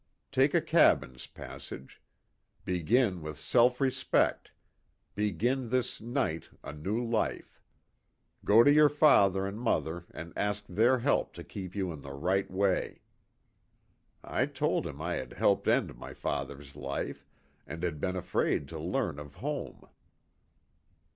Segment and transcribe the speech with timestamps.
[0.31, 2.01] Take a cabin's passage.
[2.65, 4.49] Begin with self respect.
[5.13, 7.61] Begin this night a new life.
[8.43, 12.13] Go to your father and mother and ask their help to keep you in the
[12.13, 13.03] right way.'
[14.23, 17.23] "I told him I had helped end my father's life,
[17.67, 19.87] and had been afraid to learn of home.